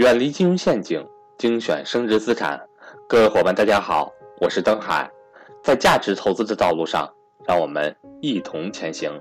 [0.00, 2.58] 远离金融陷阱，精选升值资产。
[3.06, 5.06] 各位伙伴，大家好，我是登海。
[5.62, 7.06] 在价值投资的道路上，
[7.46, 9.12] 让我们一同前行。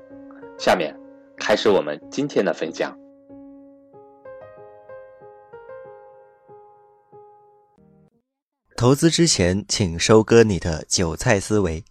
[0.57, 0.97] 下面
[1.35, 2.97] 开始我们今天的分享。
[8.77, 11.83] 投资之前，请收割你的韭菜思维。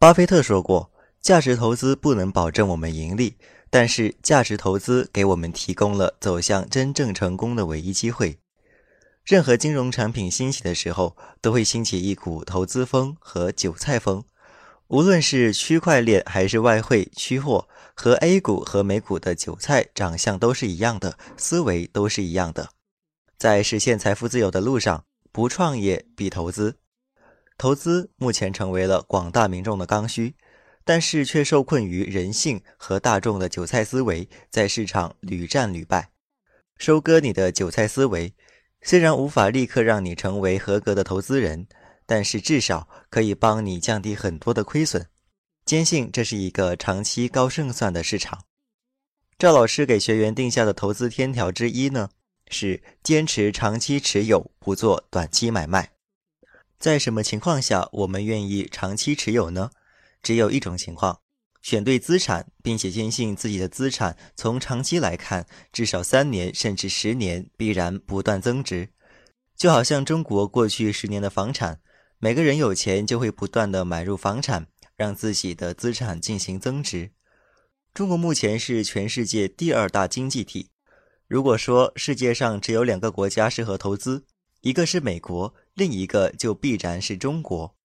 [0.00, 0.90] 巴菲特说过
[1.20, 3.36] ：“价值投资不能保证我们盈利。”
[3.72, 8.40] 但是，价值投资给我们提供了走向真正成功的唯一机会。
[9.24, 14.24] 任何金融产品兴起的时候，都会兴起一股投资风和韭菜风。
[14.88, 22.70] 无论是区块链还是外汇、期货，和 A 股和美股的韭菜长相都是一样的，思维都是一样的。
[23.38, 26.78] 在实现财富自由的路上，不创业必投资。
[27.56, 30.34] 投资目前成为了广大民众的刚需。
[30.90, 36.10] 但是却受困于人性和大众的韭菜思维，在市场屡战屡败。
[36.78, 38.34] 收割你的韭菜思维，
[38.82, 41.68] 虽然无法立刻让你成为合格的投资人，
[42.06, 45.06] 但是至少可以帮你降低很多的亏损。
[45.64, 48.46] 坚信这是一个长期高胜算的市场。
[49.38, 52.10] 赵老师给学员定下的投资天条之一呢，
[52.48, 55.92] 是坚持长期持有，不做短期买卖。
[56.80, 59.70] 在什么情况下我们愿意长期持有呢？
[60.22, 61.20] 只有一种情况，
[61.62, 68.90] 选对资产，并且坚信自己的资产从长期来看，至少三年甚至十年必然不断增值。
[69.56, 71.80] 就好像中国过去十年的房产，
[72.18, 77.10] 每个人有钱就会不断的买入房产，让自己的资产进行增值。
[77.92, 80.70] 中国目前是全世界第二大经济体。
[81.26, 84.24] 如果说世界上只有两个国家适合投资，
[84.60, 87.76] 一个是美国，另一个就必然是中国。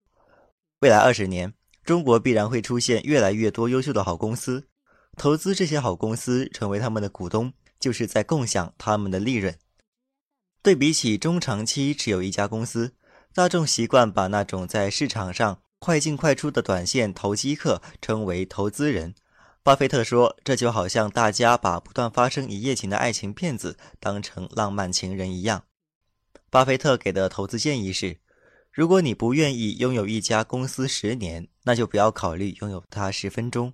[0.79, 1.54] 未来二十年。
[1.85, 4.67] 中国必然会出现越来越多优秀的好公司，
[5.15, 9.55] 投资这些好公司，成为他们的股东，就是在共享他们的利润。
[10.63, 12.95] 对比起中长期持有一家公司，
[13.35, 19.13] 大众习惯把那种在市场上快进快出的短线投机客称为投资人。
[19.61, 25.65] 巴菲特说，这就好像大家把不断发生一夜情的爱情骗子当成浪漫情人一样。
[26.49, 28.17] 巴菲特给的投资建议是。
[28.71, 33.73] 如果你不愿意拥有一家公司十年，那就不要考虑拥有它十分钟。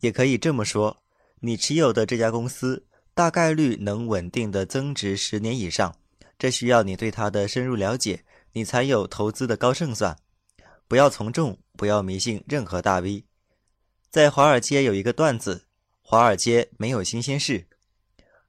[0.00, 1.02] 也可以这么说，
[1.40, 2.84] 你持有的这家公司
[3.14, 5.96] 大概率能稳定的增值十年以上，
[6.36, 10.16] 这需要你对它的深入了解，你才有投资的高胜算。
[10.88, 13.24] 不要从众，不要迷信任何大 V。
[14.10, 15.66] 在华尔街有一个段子：
[16.02, 17.66] 华尔街没有新鲜事。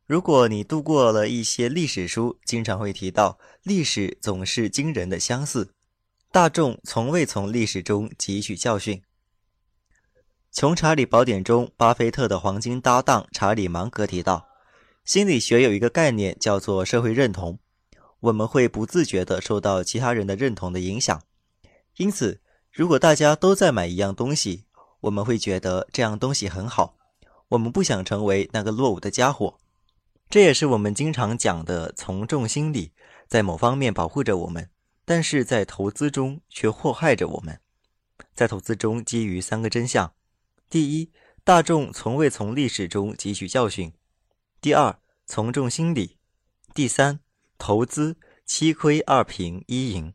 [0.06, 5.75] 如果你读过了一些历史书，经常会提到历史总是惊人的相似。
[6.36, 8.98] 大众从未从历史中汲取教训。
[10.52, 14.46] 《穷查理宝典》中，巴菲特的黄金搭档查理芒格提到，
[15.06, 17.58] 心理学有一个概念叫做社会认同。
[18.20, 21.22] 我们会不自觉地受到其他人的认同的影响。
[21.96, 24.66] 因此，如果大家都在买一样东西，
[25.00, 26.98] 我们会觉得这样东西很好。
[27.48, 29.58] 我们不想成为那个落伍的家伙。
[30.30, 32.92] 这也是我们经常讲的从众心理，
[33.26, 34.70] 在某方面保护着我们，
[35.06, 37.62] 但是在投资中却祸害着我们。
[38.34, 40.14] 在投资中，基于三个真相：
[40.70, 41.12] 第一，
[41.44, 43.92] 大众从未从历史中汲取教训；
[44.60, 46.18] 第二，从众心理；
[46.74, 47.20] 第三，
[47.58, 50.14] 投资七亏二平一赢。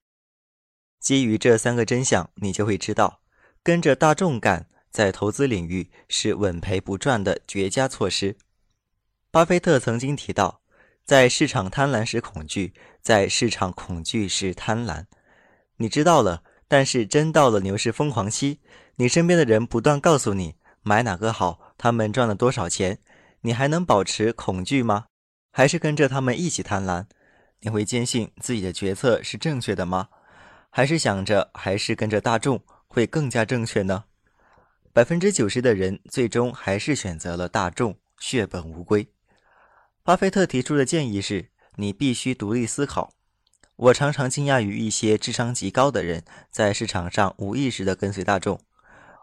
[0.98, 3.22] 基于这三个真相，你就会知道，
[3.62, 8.36] 跟着大众干在投资领域是稳赔不赚的绝佳措施。
[9.30, 10.60] 巴菲特曾经提到，
[11.04, 15.06] 在市场贪婪时恐惧，在市场恐惧是贪婪。
[15.76, 18.60] 你知道了，但是真到了牛市疯狂期，
[18.96, 22.98] 你身边的人不断告诉你买哪个好，他们赚了多少钱，
[23.40, 25.06] 你还能保持恐惧吗？
[25.50, 27.06] 还是跟着他们一起贪婪？
[27.60, 30.08] 你会坚信自己的决策是正确的吗？
[30.70, 34.04] 还是想着还是跟着大众会更加正确呢？
[34.92, 39.08] 百分之九十的人最终还是选择了大众，血本无归。
[40.02, 43.12] 巴菲特提出的建议是：你必须独立思考。
[43.76, 48.60] 我常常惊讶于一些智商极高的人在市场上无意识地跟随大众。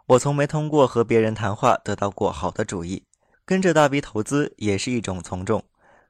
[0.07, 3.03] 我从没通过和别人谈话得到过好的主意。
[3.45, 5.63] 跟着大 V 投资也是一种从众。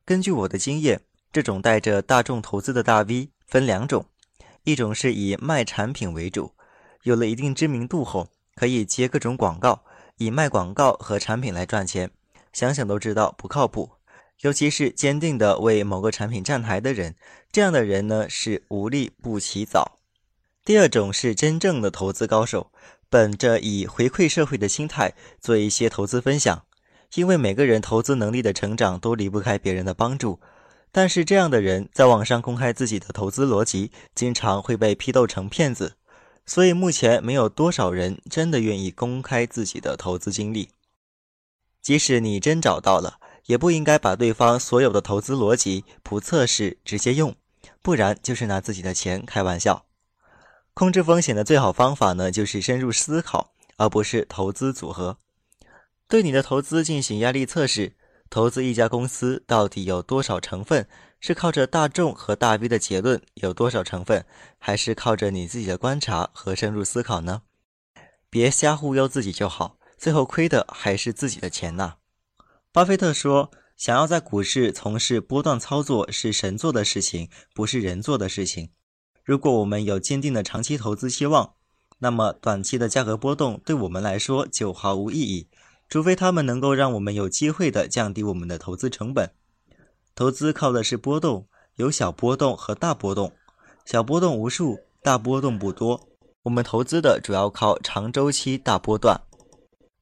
[0.05, 1.01] 根据我的经验，
[1.31, 4.05] 这种带着大众投资的大 V 分两种：
[4.63, 6.53] 一种是以卖产品为主，
[7.03, 9.83] 有了一定知名度后可以接各种广告，
[10.15, 12.09] 以卖广告和产品来赚钱。
[12.53, 13.96] 想想都知道不靠谱。
[14.41, 17.15] 尤其是坚定的为某个产品站台的人，
[17.51, 19.99] 这样的人呢是无利不起早。
[20.63, 22.71] 第二种是真正的投资高手，
[23.09, 26.65] 本着以回馈社会的心态做一些投资分享，
[27.15, 30.39] 因为每个人投资能力的成长都离不开别人的帮助。
[30.91, 35.95] 但是这样的人在网上公开自己的投资逻辑，经常会被批斗成骗子。
[36.45, 40.69] 所以目前没有多少人真的愿意公开自己的投资经历。
[41.81, 47.35] 即使你真找到了，也不应该把对方所有的投资逻辑不测试直接用，
[47.81, 49.85] 不然就是拿自己的钱开玩笑。
[50.73, 55.17] 控制风险的最好方法呢，就是深入思考，而不是投资组合。
[56.07, 57.93] 对你的投资进行压力测试。
[58.29, 60.85] 投资一家公司到底有多少成分
[61.21, 64.25] 是靠着大众和大 V 的结论，有多少成分
[64.59, 67.43] 还是靠着你自己的观察和深入思考呢？
[68.29, 71.95] 别瞎忽悠自己就好，最后亏的还是自己的钱呐。
[72.71, 78.69] 巴菲特说：“想要在股市从事波段操作是神做的事情，不是人做的事情。
[79.23, 81.53] 如果我们有坚定的长期投资期望，
[81.99, 85.49] 那么短期的价格波动对我们来说就毫无意义。”
[85.89, 89.31] 除非他们能够让我们有机会的降低我们的投资成本。
[90.13, 93.31] 投资靠的是波动，有小波动和大波动，
[93.85, 96.09] 小波动无数，大波动不多。
[96.43, 99.21] 我们投资的主要靠长周期大波段。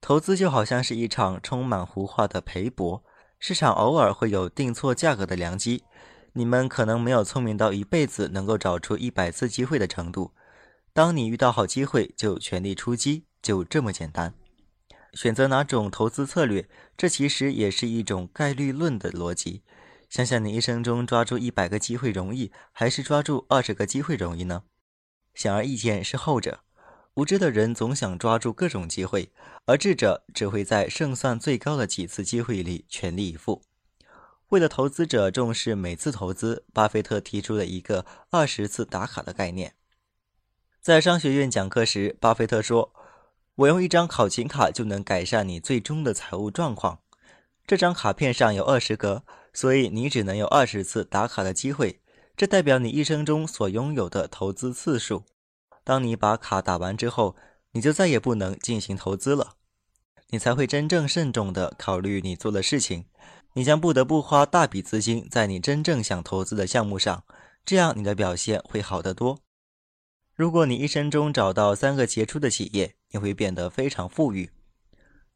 [0.06, 3.04] 投资就好像是一场充满胡话的赔博，
[3.40, 5.84] 市场偶尔会有定错价格的良机。
[6.34, 10.32] 你们可能没有聪明到一辈子能够找出一百次机会的程度。
[10.94, 14.36] 当你遇到好机会，就全力出击，就这么简单。
[15.16, 19.64] 选择哪种投资策略，这其实也是一种概率论的逻辑。
[20.08, 24.66] 想想你一生中抓住一百个机会容易，还是抓住二十个机会容易呢？
[25.34, 26.60] 显而易见是后者。
[27.16, 29.32] 无知的人总想抓住各种机会，
[29.66, 33.62] 而智者只会在胜算最高的几次机会里全力以赴。
[34.50, 39.74] 为了投资者重视每次投资，巴菲特提出了一个二十次打卡的概念。
[40.82, 42.94] 在商学院讲课时，巴菲特说。
[43.60, 47.00] 我用一张考勤卡就能改善你最终的财务状况。
[47.66, 49.24] 这张卡片上有二十格，
[49.54, 52.02] 所以你只能有二十次打卡的机会。
[52.36, 55.24] 这代表你一生中所拥有的投资次数。
[55.86, 57.38] 当你把卡打完之后，
[57.72, 59.54] 你就再也不能进行投资了。
[60.30, 63.06] 你才会真正慎重地考虑你做的事情。
[63.54, 67.24] 你将不得不花大笔资金在你真正想投资的项目上，
[67.64, 69.40] 这样你的表现会好得多。
[70.34, 74.50] 如果你一生中找到三个杰出的企业，你会变得非常富裕。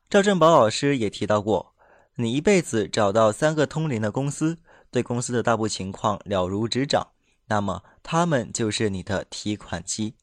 [0.09, 1.75] 赵正宝老师也提到过，
[2.15, 4.57] 你一辈子找到三个通灵的公司，
[4.91, 7.11] 对公司的大部情况了如指掌，
[7.45, 10.15] 那么他们就是你的提款机。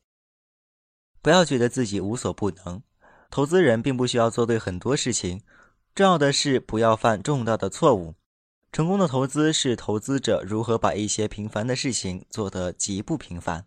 [1.27, 2.81] 不要觉得自己无所不能，
[3.33, 5.41] 投资人并不需要做对很多事情，
[5.93, 8.15] 重要的是不要犯重大的错误。
[8.71, 13.65] 成功的投资是投资者如何把一些平凡的事情做得极不平凡。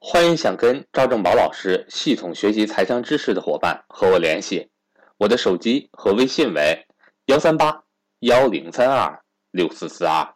[0.00, 4.68] 欢迎想跟赵正宝老师系统学习财商知识的伙伴和我联系，
[5.18, 6.84] 我的手机和微信为
[7.26, 7.84] 幺三八
[8.22, 9.22] 幺零三二
[9.52, 10.34] 六四四二。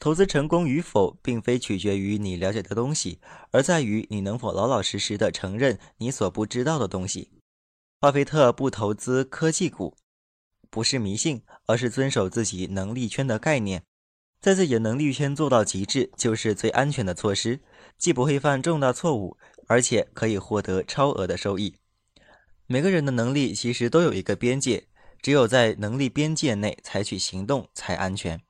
[0.00, 3.20] 投资成功与否，并非取决于你了解的东西，
[3.50, 7.30] 而在于你能否老老实实的承认你所不知道的东西。
[8.00, 9.94] 巴菲特不投资科技股，
[10.70, 13.82] 不是迷信，而是遵守自己能力圈的概念。
[14.40, 17.60] 在自己的能力圈做到极致，就是最安全的措施，
[17.98, 19.36] 既不会犯重大错误，
[19.66, 21.74] 而且可以获得超额的收益。
[22.66, 24.86] 每个人的能力其实都有一个边界，
[25.20, 28.40] 只有在能力边界内采取行动才安全。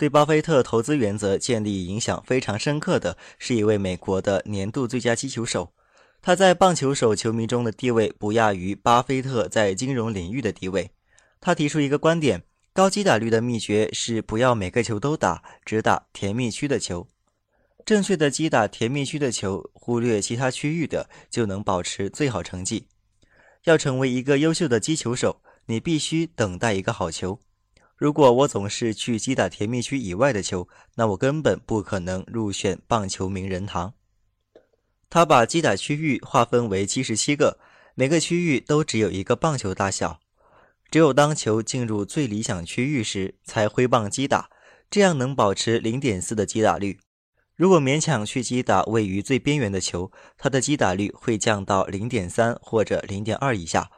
[0.00, 5.74] 对巴菲特投资原则建立影响非常深刻的是一位美国的年度最佳击球手，
[6.22, 10.92] 他在棒球手球迷中的地位不亚于巴菲特在金融领域的地位。
[11.38, 12.44] 他提出一个观点。
[12.72, 17.06] 高击打率的秘诀是不要每个球都打，只打甜蜜区的球。
[17.84, 22.86] 正确的击打甜蜜区的球，忽略其他区域的，就能保持最好成绩。
[23.64, 27.40] 要成为一个优秀的击球手，你必须等待一个好球。
[28.00, 33.92] 如果我总是去击打甜蜜区以外的球，那我根本不可能入选棒球名人堂。
[35.10, 37.58] 他把击打区域划分为七十七个，
[37.94, 40.18] 每个区域都只有一个棒球大小。
[40.90, 44.48] 只有当球进入最理想区域时，才挥棒击打，
[44.90, 46.98] 这样能保持零点四的击打率。
[47.54, 53.90] 如果勉强去击打位于最边缘的球，它的击打率会降到零点三或者零点二以下。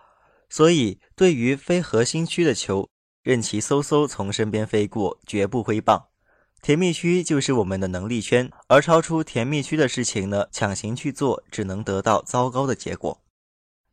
[0.50, 2.90] 所以，对于非核心区的球，
[3.22, 6.06] 任其嗖嗖从身边飞过，绝不挥棒。
[6.60, 13.22] 甜蜜区就是我们的能力圈，而超出甜蜜区的事情呢，强行去做，只能得到糟糕的结果。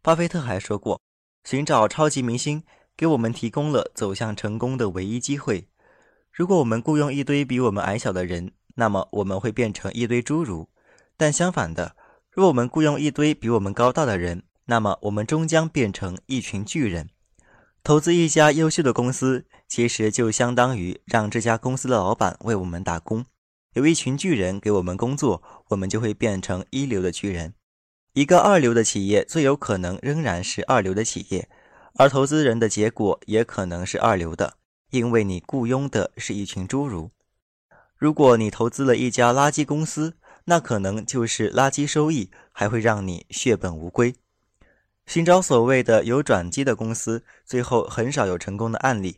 [0.01, 1.00] 巴菲特还说过，
[1.43, 2.63] 寻找超级明星。
[2.98, 5.69] 给我们提供了走向成功的唯一机会。
[6.33, 10.67] 如果我们雇佣一堆比我们矮小的人，那么我们会变成一堆侏儒；
[11.15, 11.95] 但相反的，
[12.29, 17.09] 如果我们雇佣一堆比我们高大的人，那么我们终将变成一群巨人。
[17.83, 23.25] 投资一家优秀的公司，其实就相当于让这家公司的老板为我们打工。
[23.74, 27.53] 有一群巨人给我们工作，我们就会变成一流的巨人。
[28.13, 31.48] 一个二流的企业最有可能仍然是二流的企业，
[31.95, 34.55] 而投资人的结果也可能是二流的，
[34.91, 37.12] 因为你雇佣的是一群侏儒。
[37.95, 44.15] 如果你投资了一家垃圾公司，那可能就是垃圾收益，还会让你血本无归。
[45.10, 49.18] 寻找所谓的有转机的公司，最后很少有成功的案例。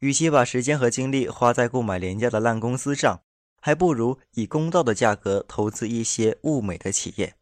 [0.00, 3.22] 与其把时间和精力花在购买廉价的烂公司上，
[3.58, 7.36] 还不如以公道的价格投资一些物美的企业。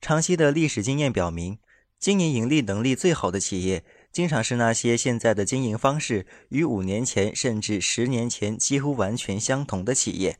[0.00, 1.58] 长期的历史经验表明，
[1.98, 10.38] 经营盈利能力最好的企业，经常是那些现在的经营方式与五年前甚至十年前几乎完全相同的企业。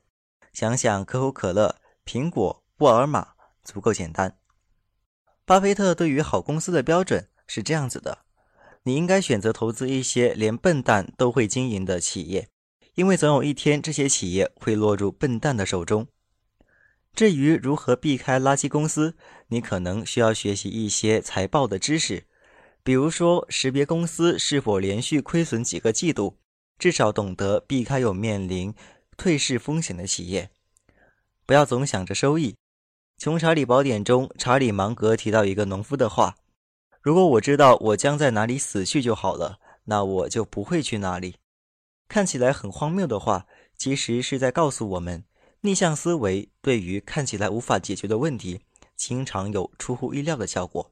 [0.54, 4.39] 想想可口可乐、苹果、沃尔玛，足够简单。
[5.50, 8.18] 巴菲特对于好公司的标准是这样子的：
[8.84, 12.46] 你应该选择投资一些连笨蛋都会经营的企业，
[12.94, 16.06] 因为总有一天这些企业会落入笨蛋的手中。
[17.16, 19.16] 至于如何避开垃圾公司，
[19.48, 22.22] 你可能需要学习一些财报的知识，
[22.84, 26.38] 比如说识别公司是否连续亏损几个季度，
[26.78, 28.72] 至少懂得避开有面临
[29.16, 30.50] 退市风险的企业。
[31.44, 32.50] 不要总想着收益。
[33.20, 36.36] 《穷查理宝典》中，查理芒格提到一个农夫的话
[37.02, 41.36] ：“如果我知道我将在哪里死去就好了，那我就不会去那里。”
[42.08, 43.46] 看起来很荒谬的话，
[43.76, 45.22] 其实是在告诉我们，
[45.60, 48.62] 逆向思维对于看起来无法解决的问题，
[48.96, 50.90] 经常有出乎意料的效果。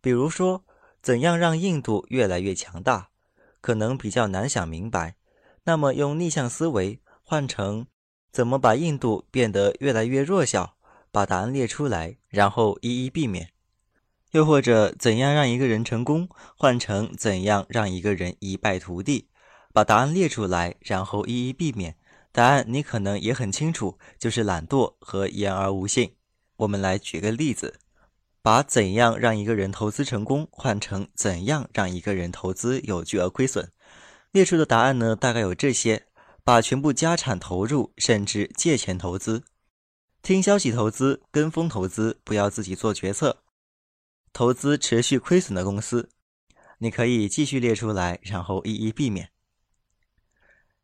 [0.00, 0.64] 比如说，
[1.02, 3.08] 怎样让印度越来越强大，
[3.60, 5.16] 可能比较难想明白。
[5.64, 7.88] 那么，用逆向思维换成
[8.30, 10.75] 怎么把印度变得越来越弱小？
[11.16, 13.48] 把答案列出来，然后一一避免。
[14.32, 19.30] 又或者，怎样让一个人成功，换成怎样让一个人一败涂地？
[19.72, 21.96] 把答案列出来，然后一一避免。
[22.32, 26.12] 答案你可能也很清楚，就是懒惰和言而无信。
[26.56, 27.78] 我们来举个例子：
[28.42, 33.72] 把怎样让一个人投资成功，换成怎样让一个人投资有巨额亏损。
[34.32, 36.08] 列出的答案呢，大概有这些：
[36.44, 39.44] 把全部家产投入，甚至借钱投资。
[40.26, 43.44] 听消息投资、跟风投资，不要自己做决策。
[44.32, 46.08] 投资持续亏损的公司，
[46.78, 49.30] 你可以继续列出来，然后一一避免。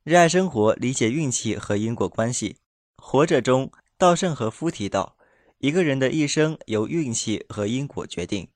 [0.05, 2.59] 热爱生活，理解运气和因果关系。
[2.99, 5.17] 活着中，稻盛和夫提到，
[5.59, 8.47] 一个人的一生由运气和因果决定。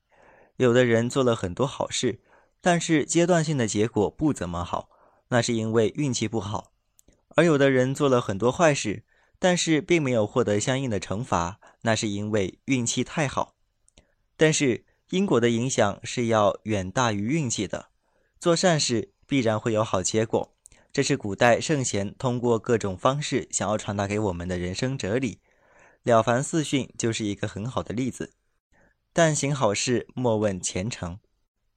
[0.58, 2.20] 有的人做了很多好事，
[2.60, 4.88] 但是阶段性的结果不怎么好，
[5.30, 6.70] 那是因为运气不好；
[7.34, 9.02] 而有的人做了很多坏事。
[9.38, 13.54] 但是并没有获得相应的惩罚，那是因为运气太好。
[14.36, 17.90] 但是因果的影响是要远大于运气的，
[18.38, 20.54] 做善事必然会有好结果，
[20.92, 25.34] 这是古代圣贤通过各种方式想要传达给我们的人生哲理。
[26.02, 28.32] 《了凡四训》就是一个很好的例子。
[29.12, 31.18] 但行好事，莫问前程。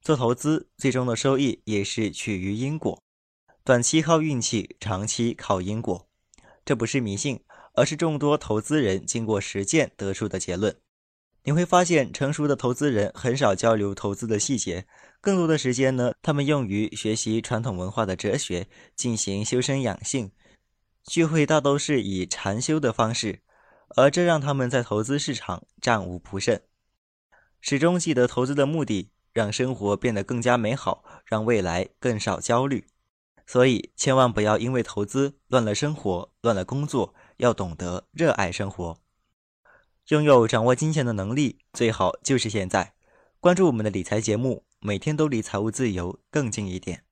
[0.02, 3.02] 做投资，最终的收益也是取于因果，
[3.64, 6.08] 短期靠运气，长期靠因果。
[6.64, 7.42] 这不是迷信。
[7.74, 10.76] 而是众多投资人经过实践得出的结论。
[11.44, 14.86] 你会发现，成熟的投资人很少交流投资的细节，
[15.22, 20.30] 更多的时间呢，他们用于学习传统文化的哲学，进行修身养性。
[21.04, 23.40] 聚会大都是以禅修的方式，
[23.96, 26.60] 而这让他们在投资市场战无不胜。
[27.62, 32.86] 始终记得投资的目的，让生活变得更加美好，让未来更少焦虑。
[33.46, 37.14] 所以，千万不要因为投资乱了生活，乱了工作。
[37.40, 38.98] 要懂得热爱生活，
[40.08, 42.92] 拥有掌握金钱的能力，最好就是现在。
[43.40, 47.02] 关注我们的理财节目，每天都离财务自由更近一点。